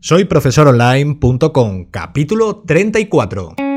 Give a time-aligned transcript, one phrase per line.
[0.00, 3.67] Soy profesoronline.com, capítulo 34.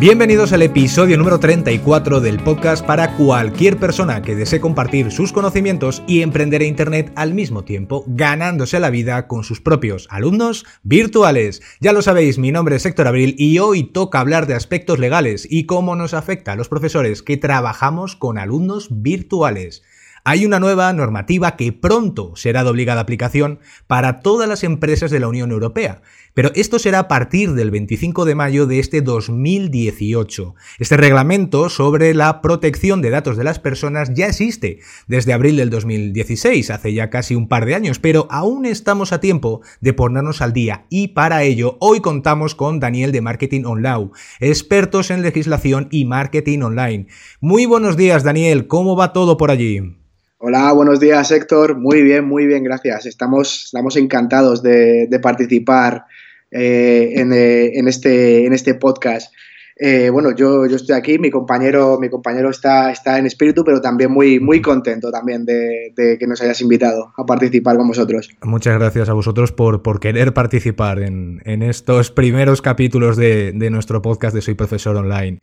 [0.00, 6.04] Bienvenidos al episodio número 34 del podcast para cualquier persona que desee compartir sus conocimientos
[6.06, 11.62] y emprender en Internet al mismo tiempo, ganándose la vida con sus propios alumnos virtuales.
[11.80, 15.48] Ya lo sabéis, mi nombre es Héctor Abril y hoy toca hablar de aspectos legales
[15.50, 19.82] y cómo nos afecta a los profesores que trabajamos con alumnos virtuales.
[20.30, 25.20] Hay una nueva normativa que pronto será de obligada aplicación para todas las empresas de
[25.20, 26.02] la Unión Europea,
[26.34, 30.54] pero esto será a partir del 25 de mayo de este 2018.
[30.80, 35.70] Este reglamento sobre la protección de datos de las personas ya existe desde abril del
[35.70, 40.42] 2016, hace ya casi un par de años, pero aún estamos a tiempo de ponernos
[40.42, 45.88] al día y para ello hoy contamos con Daniel de Marketing Online, expertos en legislación
[45.90, 47.06] y marketing online.
[47.40, 49.96] Muy buenos días Daniel, ¿cómo va todo por allí?
[50.40, 51.76] Hola, buenos días Héctor.
[51.76, 53.06] Muy bien, muy bien, gracias.
[53.06, 56.04] Estamos, estamos encantados de, participar
[56.52, 59.34] eh, eh, en, este, en este podcast.
[59.74, 63.80] Eh, bueno, yo, yo estoy aquí, mi compañero, mi compañero está, está en espíritu, pero
[63.80, 68.30] también muy, muy contento también de, que nos hayas invitado a participar con vosotros.
[68.44, 74.02] Muchas gracias a vosotros por, por querer participar en, estos primeros capítulos de, de nuestro
[74.02, 75.40] podcast de Soy Profesor Online.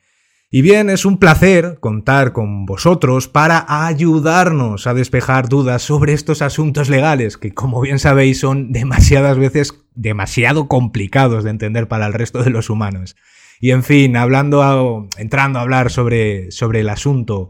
[0.56, 6.42] Y bien, es un placer contar con vosotros para ayudarnos a despejar dudas sobre estos
[6.42, 12.14] asuntos legales que, como bien sabéis, son demasiadas veces demasiado complicados de entender para el
[12.14, 13.17] resto de los humanos.
[13.59, 17.50] Y en fin, hablando, entrando a hablar sobre, sobre el asunto,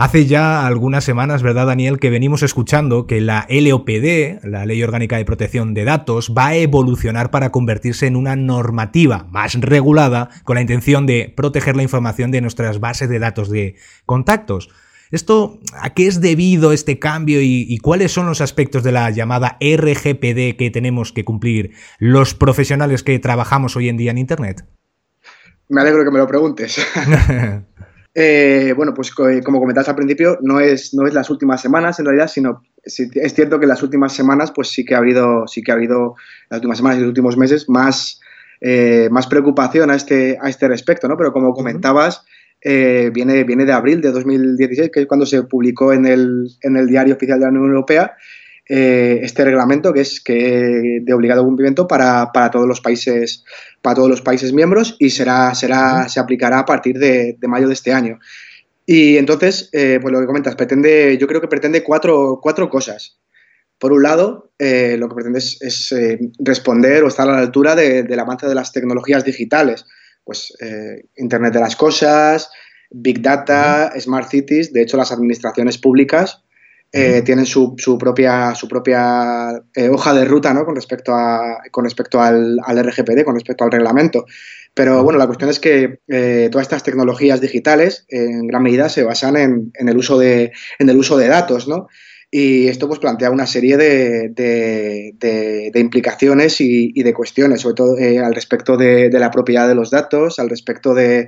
[0.00, 5.18] Hace ya algunas semanas, ¿verdad, Daniel?, que venimos escuchando que la LOPD, la Ley Orgánica
[5.18, 10.54] de Protección de Datos, va a evolucionar para convertirse en una normativa más regulada con
[10.54, 14.70] la intención de proteger la información de nuestras bases de datos de contactos.
[15.10, 19.10] ¿Esto a qué es debido este cambio y, y, cuáles son los aspectos de la
[19.10, 24.64] llamada RGPD que tenemos que cumplir los profesionales que trabajamos hoy en día en Internet?
[25.68, 26.80] Me alegro que me lo preguntes.
[28.22, 31.98] Eh, bueno, pues eh, como comentabas al principio, no es, no es las últimas semanas
[31.98, 35.62] en realidad, sino es cierto que las últimas semanas, pues sí que ha habido, sí
[35.62, 36.16] que ha habido,
[36.50, 38.20] las últimas semanas y los últimos meses, más,
[38.60, 41.16] eh, más preocupación a este, a este respecto, ¿no?
[41.16, 42.26] Pero como comentabas,
[42.62, 46.88] viene, viene de abril de 2016, que es cuando se publicó en el, en el
[46.88, 48.16] Diario Oficial de la Unión Europea,
[48.72, 53.44] este reglamento que es que de obligado cumplimiento para, para, todos los países
[53.82, 57.74] para todos los países miembros y será, será, se aplicará a partir de, mayo de
[57.74, 58.18] este año.
[58.86, 63.18] Y entonces, eh, pues lo que comentas, pretende, yo creo que pretende cuatro, cuatro cosas.
[63.78, 67.74] Por un lado, eh, lo que pretende es, eh, responder o estar a la altura
[67.74, 69.86] del avance de las tecnologías digitales,
[70.24, 70.52] pues
[71.16, 72.50] Internet de las Cosas,
[72.90, 74.72] Big Data, Smart Cities.
[74.72, 76.42] De hecho, las administraciones públicas
[76.92, 80.64] eh, tienen su, su, propia, su propia eh, hoja de ruta ¿no?
[80.64, 84.26] con respecto, a, con respecto al, al, RGPD, con respecto al reglamento.
[84.74, 89.04] Pero bueno, la cuestión es que eh, todas estas tecnologías digitales en gran medida se
[89.04, 91.86] basan en, en, el, uso de, en el uso de datos, ¿no?
[92.28, 97.74] Y esto pues plantea una serie de, de, de, implicaciones y, y, de cuestiones, sobre
[97.74, 101.26] todo al respecto de, la propiedad de los datos, al respecto de,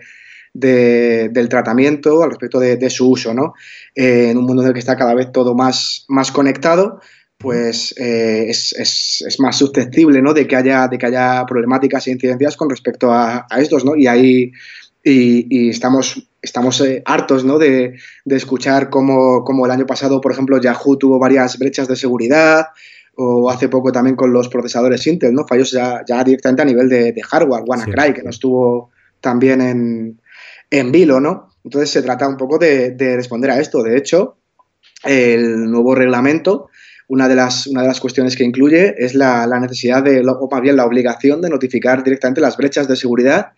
[0.55, 3.55] del tratamiento, al respecto de, su uso, ¿no?
[3.95, 7.01] Eh, en un mundo en el que está cada vez todo más, más conectado,
[7.39, 10.33] pues eh, es, más susceptible ¿no?
[10.33, 13.97] de, que haya, de que haya problemáticas e incidencias con respecto a, estos, ¿no?
[13.97, 14.53] Y ahí
[15.03, 17.59] y, estamos, estamos eh, hartos ¿no?
[17.59, 17.97] de,
[18.27, 22.67] escuchar cómo, cómo, el año pasado, por ejemplo, Yahoo tuvo varias brechas de seguridad,
[23.15, 25.47] o hace poco también con los procesadores Intel, ¿no?
[25.47, 28.91] Fallos ya, ya directamente a nivel de, hardware, WannaCry, que no estuvo
[29.21, 30.22] también en,
[30.73, 31.51] en vilo, ¿no?
[31.65, 33.83] Entonces se trata un poco de, responder a esto.
[33.83, 34.39] De hecho,
[35.05, 36.71] el nuevo reglamento,
[37.09, 40.61] una de las, una de las cuestiones que incluye es la, necesidad de, o más
[40.63, 43.53] bien la obligación de notificar directamente las brechas de seguridad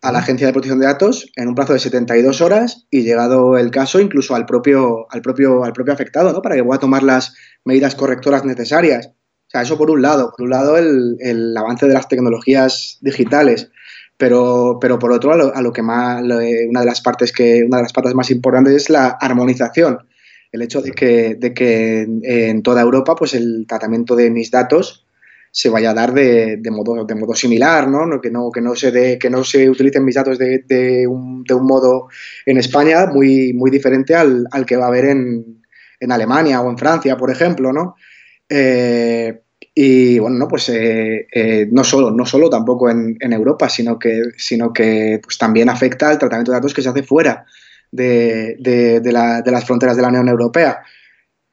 [0.00, 3.58] a la Agencia de Protección de Datos en un plazo de 72 horas y llegado
[3.58, 6.40] el caso incluso al propio, al propio, al propio afectado, ¿no?
[6.40, 7.34] Para que pueda tomar las
[7.64, 9.08] medidas correctoras necesarias.
[9.08, 10.32] O sea, eso por un lado.
[10.36, 13.70] Por un lado, el, el avance de las tecnologías digitales
[14.16, 17.82] pero, pero por otro, a lo, que más, una de las partes que, una de
[17.84, 19.98] las partes más importantes es la armonización.
[20.52, 25.06] El hecho de que, de que en toda Europa, pues el tratamiento de mis datos
[25.50, 28.20] se vaya a dar de, de modo, de modo similar, ¿no?
[28.20, 31.44] Que no, que no se de, que no se utilicen mis datos de, de, un,
[31.44, 32.08] de un modo
[32.44, 35.62] en España muy, muy diferente al, al que va a haber en,
[36.00, 37.96] en Alemania o en Francia, por ejemplo, ¿no?
[38.48, 39.40] Eh,
[39.78, 44.22] y bueno, no, pues eh, eh, no solo, no solo tampoco en, Europa, sino que,
[44.38, 47.44] sino que pues, también afecta al tratamiento de datos que se hace fuera
[47.92, 48.56] de,
[49.44, 50.78] las fronteras de la Unión Europea.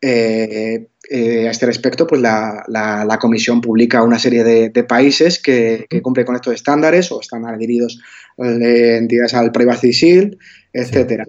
[0.02, 6.36] Eh, a este respecto, pues la, Comisión publica una serie de, países que, cumplen con
[6.36, 8.00] estos estándares o están adheridos
[8.38, 10.38] eh, entidades al Privacy Shield,
[10.72, 11.28] etcétera.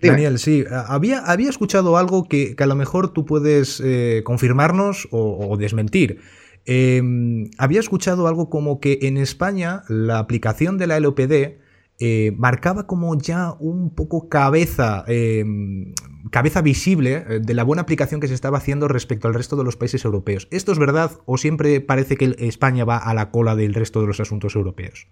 [0.00, 3.82] Daniel, sí, había, había escuchado algo que, a lo mejor tú puedes
[4.24, 6.20] confirmarnos o, desmentir.
[6.64, 11.61] Em, había escuchado algo como que en España la aplicación de la LOPD
[12.00, 15.94] eh, marcaba como ya un poco cabeza, em,
[16.30, 19.64] cabeza visible eh, de la buena aplicación que se estaba haciendo respecto al resto de
[19.64, 20.48] los países europeos.
[20.50, 24.08] ¿Esto es verdad o siempre parece que España va a la cola del resto de
[24.08, 25.06] los asuntos europeos?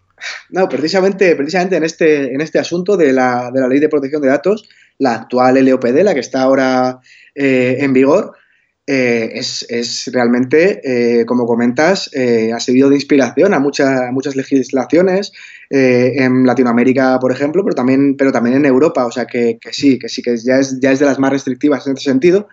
[0.49, 4.23] No, precisamente, precisamente en, este, en este asunto de la, de la ley de protección
[4.23, 4.69] de datos,
[4.99, 7.01] la actual LOPD, la que está ahora
[7.35, 8.35] eh, en vigor,
[8.93, 15.33] eh, es, realmente, eh, como comentas, eh, ha servido de inspiración a, muchas legislaciones
[15.71, 19.07] en Latinoamérica, por ejemplo, pero también, pero también en Europa.
[19.07, 21.31] O sea que, que sí, que sí, que ya es, ya es de las más
[21.31, 22.49] restrictivas en ese sentido.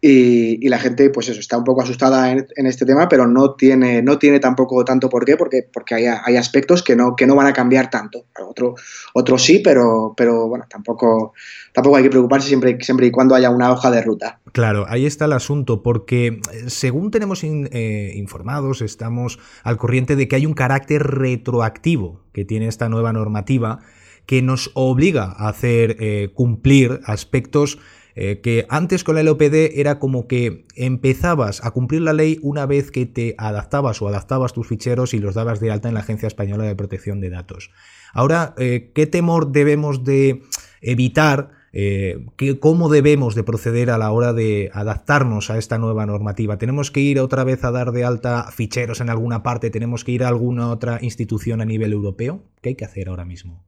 [0.00, 4.00] Y, la gente, pues eso, está un poco asustada en, este tema, pero no tiene,
[4.00, 7.34] no tiene tampoco tanto por qué, porque, porque hay, hay, aspectos que no, que no
[7.34, 8.26] van a cambiar tanto.
[8.48, 8.76] Otro,
[9.14, 11.32] otro sí, pero, pero bueno, tampoco,
[11.72, 14.38] tampoco hay que preocuparse siempre, siempre y cuando haya una hoja de ruta.
[14.52, 20.28] Claro, ahí está el asunto, porque eh, según tenemos eh, informados, estamos al corriente de
[20.28, 23.80] que hay un carácter retroactivo que tiene esta nueva normativa
[24.26, 27.78] que nos obliga a hacer eh, cumplir aspectos
[28.20, 32.66] eh, que antes con la LOPD era como que empezabas a cumplir la ley una
[32.66, 36.00] vez que te adaptabas o adaptabas tus ficheros y los dabas de alta en la
[36.00, 37.70] Agencia Española de Protección de Datos.
[38.12, 40.42] Ahora, eh, ¿qué temor debemos de
[40.80, 41.50] evitar?
[41.72, 42.26] Eh,
[42.58, 46.58] ¿Cómo debemos de proceder a la hora de adaptarnos a esta nueva normativa?
[46.58, 49.70] ¿Tenemos que ir otra vez a dar de alta ficheros en alguna parte?
[49.70, 52.42] ¿Tenemos que ir a alguna otra institución a nivel europeo?
[52.62, 53.64] ¿Qué hay que hacer ahora mismo?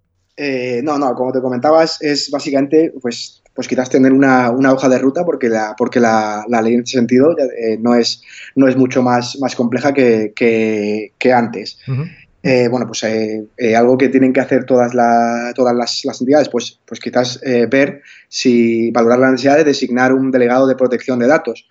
[0.82, 5.24] no, no, como te comentabas, es básicamente pues pues quizás tener una, hoja de ruta
[5.24, 8.22] porque la, porque la, ley en ese sentido eh, no, es,
[8.54, 11.78] no es mucho más, más compleja que, antes.
[12.42, 14.92] Eh, bueno, pues eh, algo que tienen que hacer todas,
[15.54, 15.74] todas
[16.04, 20.76] las, entidades, pues, pues quizás ver si valorar la necesidad de designar un delegado de
[20.76, 21.68] protección de datos.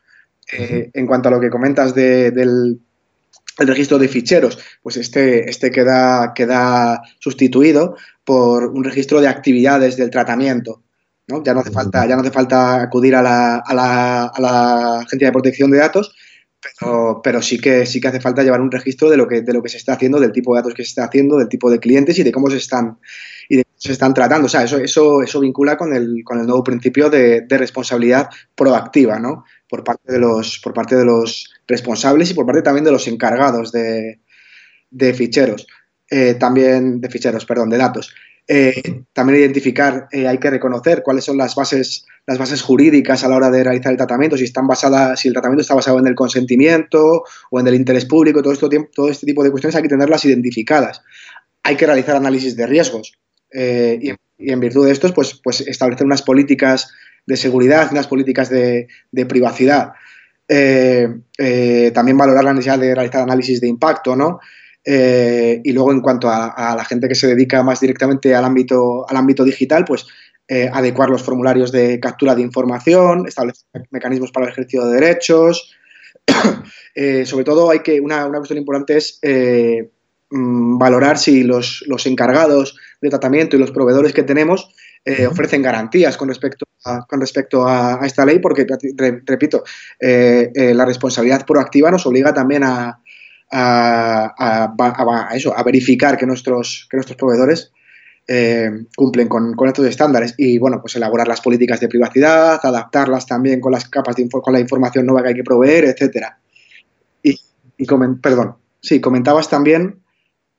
[0.52, 2.80] En cuanto a lo que comentas del
[3.58, 10.10] registro de ficheros, pues este, este queda, queda sustituido por un registro de actividades del
[10.10, 10.84] tratamiento.
[11.44, 15.00] Ya no hace falta, ya no hace falta acudir a la, a la, a la
[15.00, 16.16] Agencia de Protección de Datos,
[16.62, 19.54] pero, pero, sí que sí que hace falta llevar un registro de lo que de
[19.54, 21.70] lo que se está haciendo, del tipo de datos que se está haciendo, del tipo
[21.72, 22.98] de clientes y de cómo se están
[23.48, 24.46] y de se están tratando.
[24.46, 29.20] O sea, eso, eso, eso vincula con el, con el nuevo principio de, responsabilidad proactiva,
[29.20, 29.46] ¿no?
[29.68, 33.08] Por parte de los, por parte de los responsables y por parte también de los
[33.08, 34.20] encargados de,
[34.92, 35.66] de ficheros.
[36.10, 38.14] Eh, también de ficheros, perdón, de datos.
[38.52, 43.30] Eh, también identificar, eh, hay que reconocer cuáles son las bases, las bases jurídicas a
[43.30, 46.08] la hora de realizar el tratamiento, si están basadas, si el tratamiento está basado en
[46.08, 49.84] el consentimiento o en el interés público, todo, esto, todo este tipo de cuestiones hay
[49.84, 51.04] que tenerlas identificadas.
[51.62, 53.20] Hay que realizar análisis de riesgos
[53.54, 56.92] eh, y, en virtud de estos, pues, pues establecer unas políticas
[57.28, 59.92] de seguridad, unas políticas de, de privacidad.
[60.48, 64.40] también valorar la necesidad de realizar análisis de impacto, ¿no?
[64.92, 69.08] Eh, y luego, en cuanto a, la gente que se dedica más directamente al ámbito,
[69.08, 70.08] al ámbito digital, pues
[70.48, 75.76] eh, adecuar los formularios de captura de información, establecer mecanismos para el ejercicio de derechos.
[76.96, 79.22] Eh, sobre todo, hay que una, una cuestión importante es
[80.32, 84.74] mm, valorar si los, encargados de tratamiento y los proveedores que tenemos
[85.30, 88.68] ofrecen garantías con respecto a, con respecto a, esta ley, porque,
[89.26, 89.64] repito,
[90.02, 93.00] la responsabilidad proactiva nos obliga también a,
[93.52, 97.72] a, eso, a verificar que nuestros, que nuestros proveedores
[98.28, 103.60] eh, cumplen con, estos estándares y, bueno, pues elaborar las políticas de privacidad, adaptarlas también
[103.60, 106.40] con las capas de con la información nueva que hay que proveer, etcétera.
[107.24, 107.40] Y,
[108.22, 110.00] perdón, sí, comentabas también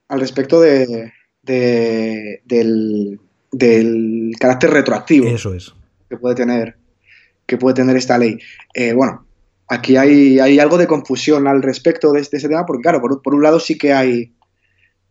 [0.08, 3.20] al respecto de, del,
[4.40, 5.28] carácter retroactivo.
[5.28, 5.72] Eso es.
[6.08, 6.76] Que puede tener,
[7.46, 8.38] que puede tener esta ley.
[8.74, 9.26] Eh, bueno,
[9.70, 13.34] aquí hay, hay algo de confusión al respecto de, este, ese tema, porque claro, por,
[13.34, 14.34] un lado sí que hay,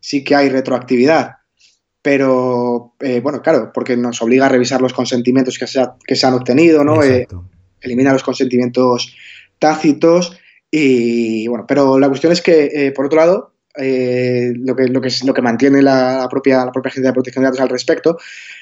[0.00, 1.36] sí que hay retroactividad,
[2.02, 6.26] pero eh, bueno, claro, porque nos obliga a revisar los consentimientos que se, que se
[6.26, 7.02] han obtenido, ¿no?
[7.02, 7.26] Eh,
[7.80, 9.16] elimina los consentimientos
[9.58, 10.38] tácitos
[10.70, 15.08] y bueno, pero la cuestión es que, eh, por otro lado, lo, que, lo, que,
[15.24, 18.18] lo que mantiene la, propia, la propia Agencia de Protección de Datos al respecto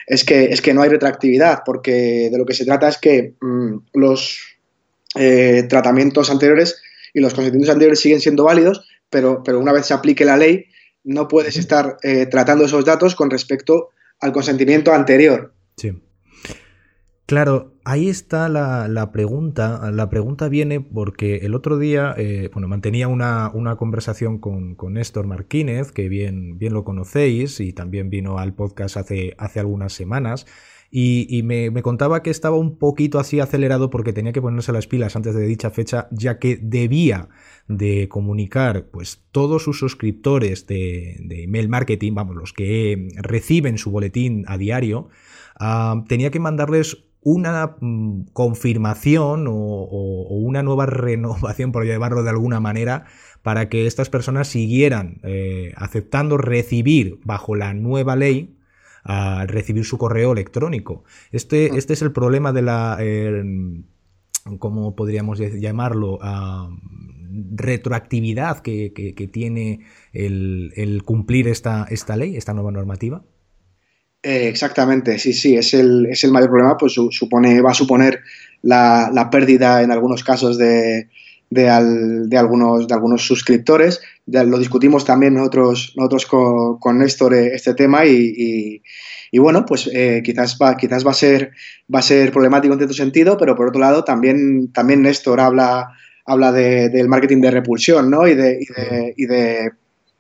[0.07, 3.35] es que, es que no hay retroactividad, porque de lo que se trata es que
[3.41, 4.58] mm, los
[5.15, 6.83] eh, tratamientos anteriores
[7.15, 10.67] y los consentimientos anteriores siguen siendo válidos, pero, pero una vez se aplique la ley,
[11.05, 15.55] no puedes estar eh, tratando esos datos con respecto al consentimiento anterior.
[15.77, 15.93] Sí.
[17.29, 19.91] Claro, ahí está la, pregunta.
[19.93, 25.27] La pregunta viene porque el otro día, eh, bueno, mantenía una, conversación con, con, Néstor
[25.27, 30.47] Martínez, que bien, bien lo conocéis y también vino al podcast hace, hace algunas semanas.
[30.91, 35.17] Y, me, contaba que estaba un poquito así acelerado porque tenía que ponerse las pilas
[35.17, 37.29] antes de dicha fecha, ya que debía
[37.67, 43.91] de comunicar pues todos sus suscriptores de, de email marketing, vamos, los que reciben su
[43.91, 45.09] boletín a diario,
[45.61, 49.53] ah, tenía que mandarles una mm, confirmación o,
[50.31, 53.05] una nueva renovación, por llevarlo de alguna manera,
[53.43, 58.58] para que estas personas siguieran eh, aceptando recibir bajo la nueva ley
[59.09, 61.03] a recibir su correo electrónico.
[61.33, 63.43] Este, este es el problema de la, eh,
[64.59, 66.19] ¿cómo podríamos llamarlo?
[67.55, 69.81] retroactividad que, tiene
[70.13, 73.23] el, cumplir esta, esta ley, esta nueva normativa.
[74.23, 78.21] Eh, exactamente, sí, sí, es el, es el mayor problema, pues supone, va a suponer
[78.63, 81.09] la, pérdida en algunos casos de,
[81.51, 84.01] de, algunos, de algunos suscriptores.
[84.27, 88.83] Ya lo discutimos también nosotros, nosotros con, con Néstor eh, este tema y,
[89.31, 91.53] y, bueno, pues eh, quizás, va, quizás va, a ser,
[91.93, 95.93] va a ser problemático en cierto sentido, pero por otro lado también, también Néstor habla,
[96.25, 98.27] habla del marketing de repulsión ¿no?
[98.27, 98.59] y de,
[99.17, 99.73] y de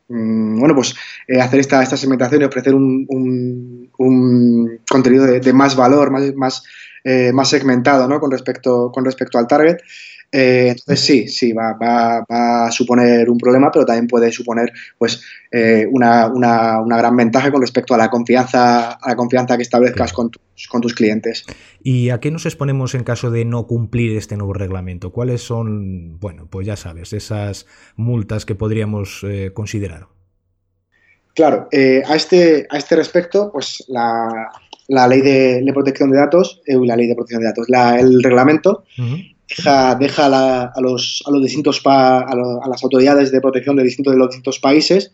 [0.09, 0.95] Mm, bueno, pues
[1.27, 3.07] eh, hacer esta, esta segmentación y ofrecer un,
[3.99, 6.65] un, contenido de, más valor, más, más,
[7.05, 8.19] eh, más segmentado ¿no?
[8.19, 9.79] con, respecto, con respecto al target.
[10.31, 14.73] Eh, entonces sí, sí, va, va, va, a suponer un problema, pero también puede suponer
[14.99, 15.23] pues,
[15.91, 20.13] una, una, una, gran ventaja con respecto a la confianza, a la confianza que establezcas
[20.13, 21.45] con tus, con tus clientes.
[21.83, 25.13] ¿Y a qué nos exponemos en caso de no cumplir este nuevo reglamento?
[25.13, 27.65] ¿Cuáles son, bueno, pues ya sabes, esas
[27.97, 30.09] multas que podríamos considerar?
[31.39, 36.77] Claro, eh, a, este, a este respecto, pues la, ley de, protección de datos, eh,
[36.83, 38.83] la ley de protección de datos, el reglamento
[39.49, 42.35] deja, a, los, a los distintos a,
[42.69, 45.13] las autoridades de protección de distintos de los distintos países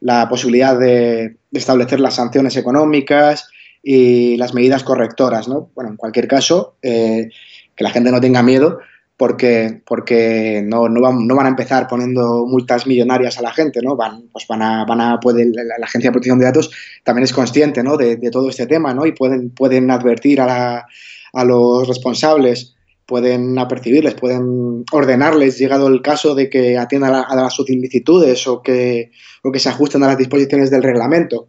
[0.00, 3.48] la posibilidad de, establecer las sanciones económicas
[3.82, 5.70] y las medidas correctoras, ¿no?
[5.74, 7.30] Bueno, en cualquier caso, eh,
[7.74, 8.80] que la gente no tenga miedo,
[9.16, 13.80] porque, porque no, no, van, no van a empezar poniendo multas millonarias a la gente,
[13.80, 13.96] ¿no?
[13.96, 16.70] Van, pues van a, van a poder, la, Agencia de Protección de Datos
[17.02, 17.96] también es consciente, ¿no?
[17.96, 19.06] De, todo este tema, ¿no?
[19.06, 20.86] Y pueden, pueden advertir a,
[21.32, 22.75] a los responsables,
[23.06, 29.12] pueden apercibirles, pueden ordenarles, llegado el caso de que atiendan a, las solicitudes o que,
[29.42, 31.48] o que se ajusten a las disposiciones del reglamento.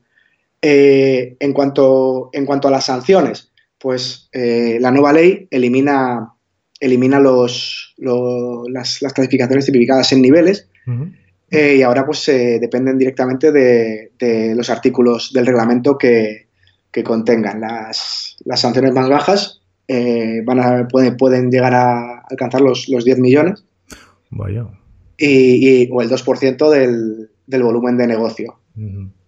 [0.61, 6.33] Eh, en, cuanto, en cuanto a las sanciones, pues eh, la nueva ley elimina
[6.79, 10.69] elimina los, las, clasificaciones tipificadas en niveles
[11.49, 16.45] eh, y ahora pues se dependen directamente de, los artículos del reglamento que,
[17.03, 17.61] contengan.
[17.61, 19.56] Las, sanciones más bajas
[19.87, 23.63] eh, van a, pueden, pueden, llegar a alcanzar los, los 10 millones.
[24.29, 24.67] Vaya.
[25.17, 28.59] Y, o el 2% del, del, volumen de negocio.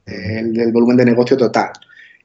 [0.06, 1.72] el, del volumen de negocio total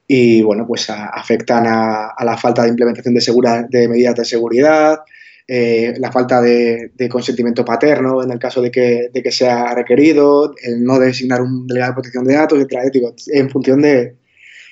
[0.07, 4.99] y bueno, pues afectan a, la falta de implementación de, de medidas de seguridad,
[5.47, 10.53] eh, la falta de, consentimiento paterno en el caso de que, de que, sea requerido,
[10.63, 13.13] el no designar un delegado de protección de datos, etc.
[13.33, 14.15] en función de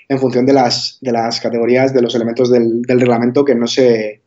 [0.08, 4.22] en función de las, de las categorías, de los elementos del, reglamento que no se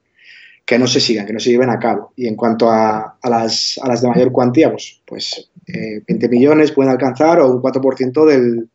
[0.64, 2.12] que no se sigan, que no se lleven a cabo.
[2.16, 6.28] Y en cuanto a, a, las, a las, de mayor cuantía, pues, pues 20 eh,
[6.28, 8.68] millones pueden alcanzar o un 4% del,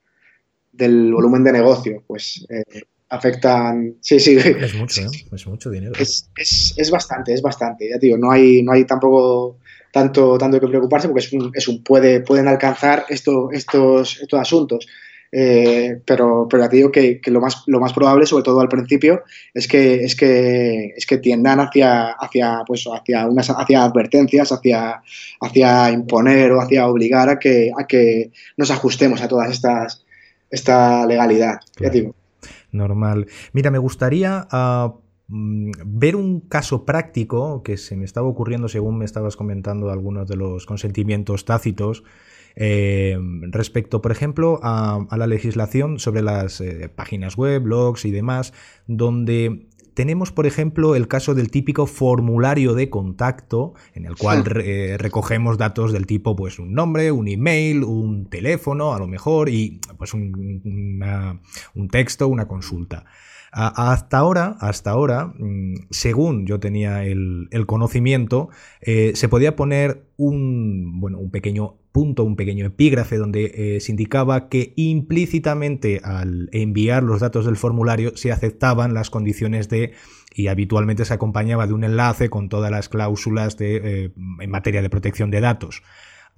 [0.72, 2.01] del volumen de negocio.
[2.08, 2.63] Pues eh,
[3.12, 3.98] afectan.
[4.00, 4.38] Sí, sí.
[4.38, 5.08] Es mucho, ¿eh?
[5.31, 5.93] Es mucho dinero.
[6.00, 6.29] Es,
[6.75, 7.89] es, bastante, es bastante.
[7.89, 9.58] Ya digo, no hay, no hay tampoco
[9.91, 14.39] tanto, tanto que preocuparse porque es un, es un puede, pueden alcanzar esto, estos, estos
[14.39, 14.88] asuntos.
[15.32, 18.68] Eh, pero, pero ya te digo que, lo, más, lo más probable, sobre todo al
[18.68, 19.24] principio,
[19.54, 25.02] es que, es que, es que tiendan hacia, hacia, pues, hacia, unas, hacia advertencias, hacia,
[25.40, 30.06] hacia imponer o hacia obligar a que, a que nos ajustemos a todas estas
[30.50, 31.62] esta legalidad.
[31.80, 32.14] Ya digo
[32.72, 33.28] normal.
[33.54, 34.96] Mira, me gustaría ah,
[35.28, 40.28] mm, ver un caso práctico que se me estaba ocurriendo según me estabas comentando algunos
[40.28, 42.04] de los consentimientos tácitos.
[42.55, 43.17] Eh,
[43.51, 48.53] respecto, por ejemplo, a, la legislación sobre las eh, páginas web, blogs y demás,
[48.88, 54.96] donde tenemos, por ejemplo, el caso del típico formulario de contacto, en el cual eh,
[54.98, 59.79] recogemos datos del tipo, pues, un nombre, un email, un teléfono, a lo mejor, y
[59.98, 61.01] pues un,
[61.91, 63.05] texto, una consulta.
[63.51, 71.01] hasta ahora, hasta ahora, mm, según yo tenía el, conocimiento, eh, se podía poner un,
[71.01, 77.04] bueno, un pequeño punto, un pequeño epígrafe donde eh, se indicaba que implícitamente al enviar
[77.04, 79.94] los datos del formulario se aceptaban las condiciones de
[80.34, 84.82] y habitualmente se acompañaba de un enlace con todas las cláusulas de, eh, en materia
[84.82, 85.84] de protección de datos.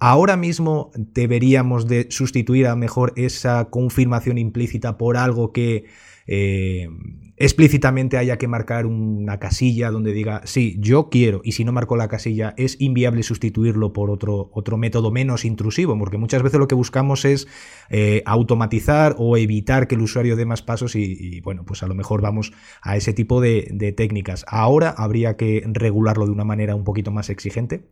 [0.00, 5.84] Ahora mismo deberíamos de sustituir a mejor esa confirmación implícita por algo que
[6.26, 6.88] eh,
[7.36, 11.96] explícitamente haya que marcar una casilla donde diga, sí, yo quiero, y si no marco
[11.96, 16.68] la casilla, es inviable sustituirlo por otro, otro método menos intrusivo, porque muchas veces lo
[16.68, 17.48] que buscamos es
[17.90, 21.94] eh, automatizar o evitar que el usuario dé más pasos y, bueno, pues a lo
[21.94, 22.52] mejor vamos
[22.82, 24.44] a ese tipo de técnicas.
[24.48, 27.84] Ahora habría que regularlo de una manera un poquito más exigente.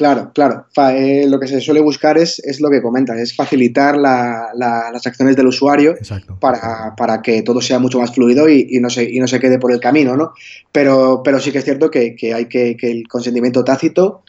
[0.00, 0.64] Claro, claro.
[0.94, 5.36] Eh, lo que se suele buscar es, es lo que comentas, es facilitar las acciones
[5.36, 5.94] del usuario
[6.40, 9.72] para, que todo sea mucho más fluido y, no, se, y no se quede por
[9.72, 10.32] el camino, ¿no?
[10.72, 14.22] Pero, pero sí que es cierto que, hay que, que el consentimiento tácito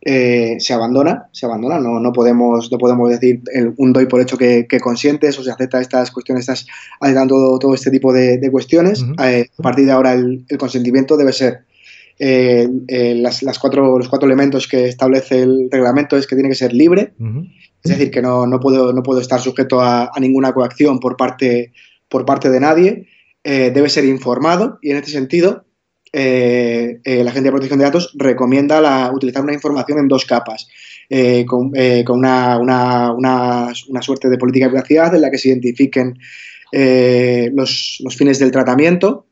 [0.00, 3.42] eh, se abandona, se abandona, no, no, podemos, no podemos decir
[3.76, 6.66] un doy por hecho que, que consientes o se acepta estas cuestiones, estás
[6.98, 9.04] aceptando todo, este tipo de, cuestiones.
[9.24, 11.60] Eh, a partir de ahora el consentimiento debe ser
[12.18, 16.54] eh, eh, las, cuatro, los cuatro elementos que establece el reglamento es que tiene que
[16.54, 17.14] ser libre,
[17.82, 21.72] es decir, que no, no, puedo, no puedo estar sujeto a, ninguna coacción por parte,
[22.08, 23.08] por parte de nadie,
[23.44, 25.64] eh, debe ser informado y en este sentido
[26.14, 30.68] la Agencia de Protección de Datos recomienda la, utilizar una información en dos capas.
[31.46, 31.72] con,
[32.04, 36.18] con una, una, una, suerte de política de privacidad en la que se identifiquen
[36.70, 39.26] los, los, fines del tratamiento,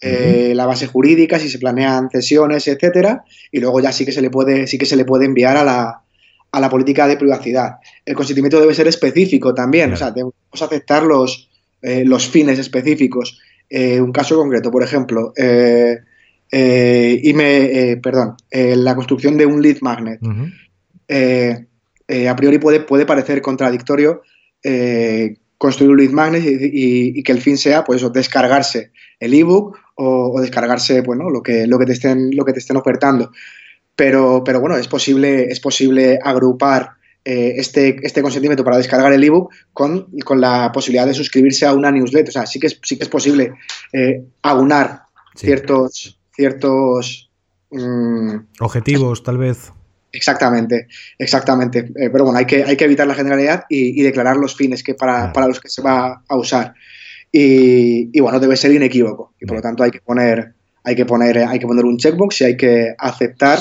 [0.00, 4.22] eh, la base jurídica, si se planean cesiones, etcétera, y luego ya sí que se
[4.22, 6.02] le puede, sí que se le puede enviar a la,
[6.52, 7.78] a la política de privacidad.
[8.04, 11.50] El consentimiento debe ser específico también, o sea, debemos aceptar los,
[11.82, 13.40] eh, los fines específicos.
[13.68, 20.20] Eh, un caso concreto, por ejemplo, y me, perdón, la construcción de un lead magnet.
[22.28, 24.22] a priori puede, puede parecer contradictorio
[25.58, 31.00] construir un lead magnet y, que el fin sea, pues descargarse el ebook o, descargarse,
[31.00, 33.32] bueno, lo que, lo que te estén, lo que te estén ofertando.
[33.96, 36.92] Pero, pero bueno, es posible, es posible agrupar
[37.24, 41.74] eh, este, este consentimiento para descargar el ebook con, con la posibilidad de suscribirse a
[41.74, 42.28] una newsletter.
[42.28, 43.54] O sea, sí que es, sí que es posible
[43.92, 45.02] eh, aunar
[45.34, 47.32] ciertos, ciertos
[47.70, 49.72] mm, objetivos, tal vez.
[50.12, 50.86] Exactamente,
[51.18, 51.90] exactamente.
[51.96, 54.94] Eh, pero bueno, hay que, hay que evitar la generalidad y, declarar los fines que
[54.94, 56.74] para, para, los que se va a usar.
[57.30, 59.34] Y, bueno, debe ser inequívoco.
[59.40, 62.40] Y por lo tanto hay que poner, hay que poner, hay que poner un checkbox
[62.40, 63.58] y hay que aceptar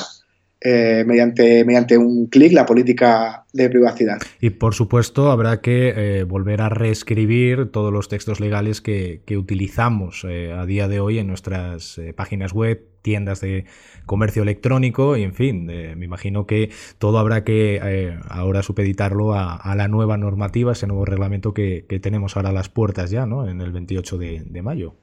[0.61, 4.17] eh, mediante, mediante un clic la política de privacidad.
[4.41, 10.25] Y por supuesto habrá que eh, volver a reescribir todos los textos legales que, utilizamos
[10.27, 13.63] eh, a día de hoy en nuestras páginas web, tiendas de
[14.05, 19.87] comercio electrónico y en fin, me imagino que todo habrá que ahora supeditarlo a, la
[19.87, 23.47] nueva normativa, ese nuevo reglamento que, tenemos ahora a las puertas ya, ¿no?
[23.47, 24.95] En el 28 de mayo.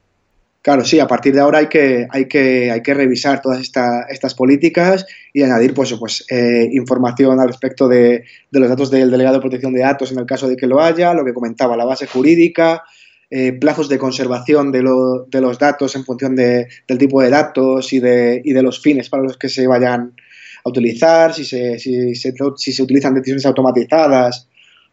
[0.65, 4.33] Claro, sí, a partir de ahora hay que, hay que, hay que revisar todas estas
[4.33, 9.41] políticas y añadir pues, pues, eh, información al respecto de, los datos del delegado de
[9.41, 12.07] protección de datos en el caso de que lo haya, lo que comentaba, la base
[12.07, 12.81] jurídica,
[13.29, 18.41] eh, plazos de conservación de, los datos en función del tipo de datos y de,
[18.43, 20.13] y de los fines para los que se vayan
[20.63, 24.47] a utilizar, si se, si se, si se utilizan decisiones automatizadas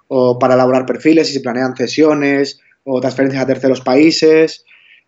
[0.09, 4.65] o para elaborar perfiles, si se planean cesiones o transferencias a terceros países.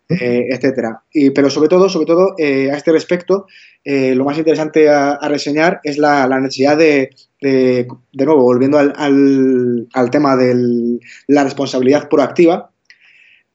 [0.07, 1.01] Eh, etcétera.
[1.11, 3.47] Y, pero sobre todo, sobre todo eh, a este respecto,
[3.83, 7.09] eh, lo más interesante a, reseñar es la, necesidad de,
[7.41, 8.93] de, nuevo, volviendo al,
[9.91, 12.69] al, tema de la responsabilidad proactiva,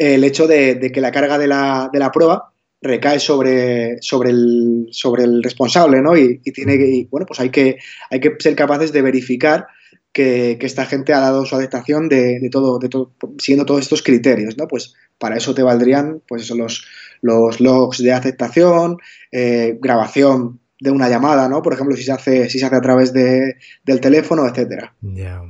[0.01, 4.89] el hecho de, que la carga de la, de la prueba recae sobre, sobre, el,
[4.91, 6.17] sobre el responsable, ¿no?
[6.17, 7.77] Y, tiene que, bueno, pues hay que,
[8.09, 9.67] hay que ser capaces de verificar
[10.11, 14.57] que, esta gente ha dado su aceptación de, todo, de todo, siguiendo todos estos criterios,
[14.57, 14.67] ¿no?
[14.67, 16.87] Pues para eso te valdrían, pues eso, los,
[17.21, 18.97] los logs de aceptación,
[19.31, 21.61] eh, grabación de una llamada, ¿no?
[21.61, 24.95] Por ejemplo, si se hace, si se hace a través de, del teléfono, etcétera.
[25.03, 25.43] Ya.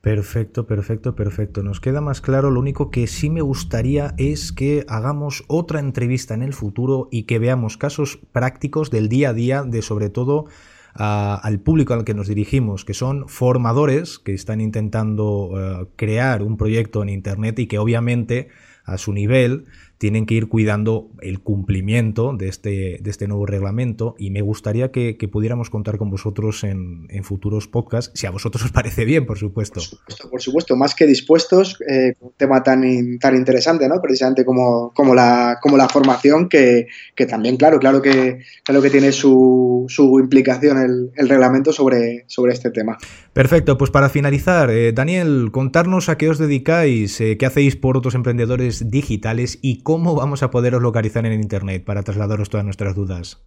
[0.00, 1.62] Perfecto, perfecto, perfecto.
[1.62, 2.50] Nos queda más claro.
[2.50, 7.24] Lo único que sí me gustaría es que hagamos otra entrevista en el futuro y
[7.24, 10.46] que veamos casos prácticos del día a día de sobre todo
[10.94, 16.56] al público al que nos dirigimos, que son formadores que están intentando eh, crear un
[16.56, 18.48] proyecto en Internet y que obviamente
[18.84, 19.66] a su nivel
[20.00, 24.90] tienen que ir cuidando el cumplimiento de este, de este nuevo reglamento y me gustaría
[24.90, 29.36] que, pudiéramos contar con vosotros en, futuros podcasts, si a vosotros os parece bien, por
[29.36, 29.82] supuesto.
[30.30, 34.00] Por supuesto, más que dispuestos, eh, un tema tan, tan interesante, ¿no?
[34.00, 36.86] Precisamente como, como, la, como la formación, que,
[37.28, 42.54] también, claro, claro que, claro que tiene su, su implicación el, el, reglamento sobre, sobre
[42.54, 42.96] este tema.
[43.34, 47.98] Perfecto, pues para finalizar, eh, Daniel, contarnos a qué os dedicáis, eh, qué hacéis por
[47.98, 52.94] otros emprendedores digitales y cómo vamos a poderos localizar en Internet para trasladaros todas nuestras
[52.94, 53.38] dudas.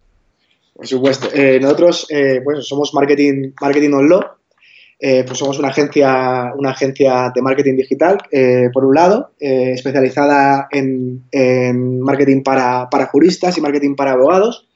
[0.74, 1.28] Por supuesto.
[1.32, 2.06] Eh, nosotros
[2.44, 4.22] pues somos Marketing, marketing On Law.
[4.98, 8.18] pues somos una agencia, una agencia de marketing digital,
[8.72, 11.22] por un lado, especializada en,
[12.00, 14.66] marketing para, para, juristas y marketing para abogados.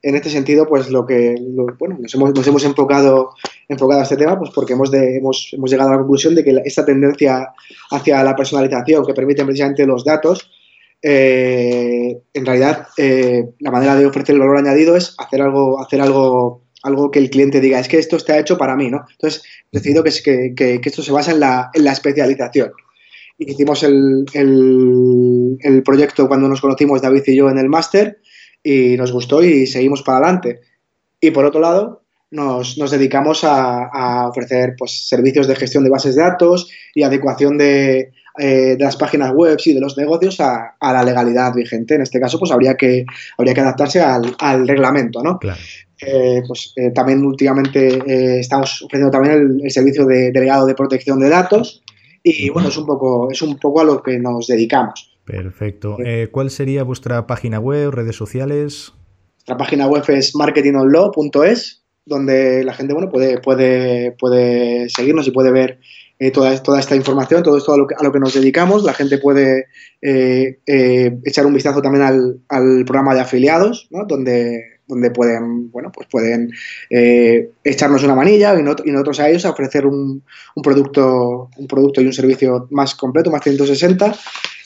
[0.00, 1.34] En este sentido, pues lo que
[1.78, 3.30] bueno, nos hemos, nos hemos enfocado,
[3.68, 6.44] enfocado a este tema, pues porque hemos, de, hemos, hemos llegado a la conclusión de
[6.44, 7.52] que esta tendencia
[7.90, 10.50] hacia la personalización que permite precisamente los datos,
[11.02, 16.00] eh, en realidad, eh, la manera de ofrecer el valor añadido es hacer algo, hacer
[16.00, 19.04] algo, algo que el cliente diga, es que esto está hecho para mí, ¿no?
[19.10, 22.72] Entonces, he decidido que, esto se basa en la, especialización.
[23.38, 24.26] Hicimos el,
[25.84, 28.18] proyecto cuando nos conocimos David y yo en el máster
[28.64, 30.60] y nos gustó y seguimos para adelante.
[31.20, 35.90] Y por otro lado, nos, nos dedicamos a, a, ofrecer pues, servicios de gestión de
[35.90, 40.40] bases de datos y adecuación de, eh, de las páginas web y de los negocios
[40.40, 41.94] a, la legalidad vigente.
[41.94, 43.04] En este caso, pues habría que,
[43.36, 45.38] habría que adaptarse al, reglamento, ¿no?
[46.00, 51.28] Eh, pues eh, también últimamente estamos ofreciendo también el, servicio de delegado de protección de
[51.28, 51.82] datos
[52.22, 55.16] y bueno, es un poco, es un poco a lo que nos dedicamos.
[55.24, 55.96] Perfecto.
[56.30, 58.92] ¿Cuál sería vuestra página web, redes sociales?
[59.36, 65.50] Nuestra página web es marketingonlaw.es, donde la gente bueno, puede, puede, puede seguirnos y puede
[65.50, 65.80] ver
[66.20, 68.82] eh, toda, esta información, todo esto a lo, que, a lo que nos dedicamos.
[68.82, 69.66] La gente puede
[70.02, 74.04] eh, eh, echar un vistazo también al, al programa de afiliados, ¿no?
[74.04, 76.50] donde, donde pueden, bueno, pues pueden
[76.90, 80.24] echarnos una manilla y, nosotros a ellos ofrecer un,
[80.56, 84.12] un, producto, un producto y un servicio más completo, más 160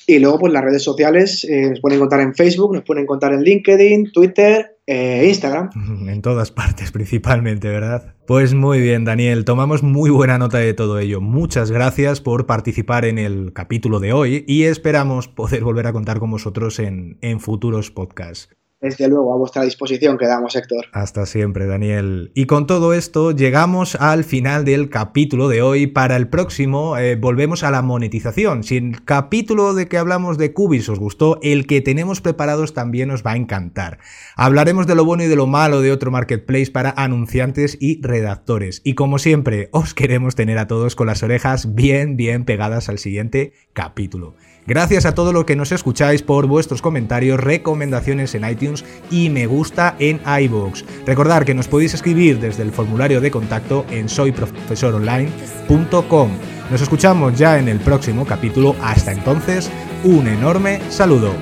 [0.07, 3.43] y luego, pues las redes sociales nos pueden encontrar en Facebook, nos pueden encontrar en
[3.43, 5.71] LinkedIn, Twitter Instagram.
[6.09, 8.15] En todas partes, principalmente, ¿verdad?
[8.33, 11.21] Pues muy bien, Daniel, tomamos muy buena nota de todo ello.
[11.21, 16.18] Muchas gracias por participar en el capítulo de hoy y esperamos poder volver a contar
[16.18, 18.49] con vosotros en, futuros podcasts.
[18.83, 20.87] Desde luego, a vuestra disposición quedamos, Héctor.
[20.90, 22.33] Hasta siempre, Daniel.
[22.35, 25.87] Y con todo esto, llegamos al final del capítulo de hoy.
[25.87, 28.64] Para el próximo, eh, volvemos a la monetización.
[28.64, 33.12] Si el capítulo de que hablamos de Cubis os gustó, el que tenemos preparados también
[33.12, 33.99] os va a encantar.
[34.35, 38.81] Hablaremos de lo bueno y de lo malo de otro marketplace para anunciantes y redactores.
[38.83, 42.99] Y como siempre, os queremos tener a todos con las orejas bien, bien pegadas al
[42.99, 44.35] siguiente capítulo.
[44.66, 49.46] Gracias a todo lo que nos escucháis por vuestros comentarios, recomendaciones en iTunes y me
[49.46, 50.85] gusta en iVoox.
[51.05, 56.31] Recordad que nos podéis escribir desde el formulario de contacto en soyprofesoronline.com.
[56.70, 58.77] Nos escuchamos ya en el próximo capítulo.
[58.83, 59.68] Hasta entonces,
[60.05, 61.33] un enorme saludo.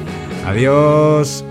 [0.46, 1.44] Adiós.